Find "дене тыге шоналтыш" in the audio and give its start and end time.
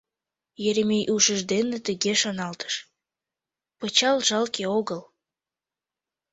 1.51-2.73